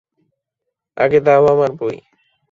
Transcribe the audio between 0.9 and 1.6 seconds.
আগে দাও